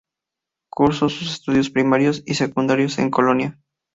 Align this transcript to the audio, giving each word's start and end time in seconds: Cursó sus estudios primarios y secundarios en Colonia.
Cursó 0.71 1.09
sus 1.09 1.31
estudios 1.31 1.69
primarios 1.69 2.23
y 2.25 2.33
secundarios 2.33 2.97
en 2.97 3.11
Colonia. 3.11 3.59